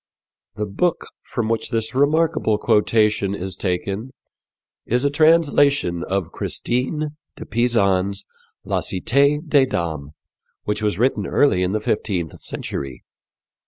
[0.55, 4.09] '"The book from which this remarkable quotation is taken
[4.83, 8.25] is a translation of Christine de Pisan's
[8.65, 10.09] La Cité des Dames,
[10.63, 13.03] which was written early in the fifteenth century.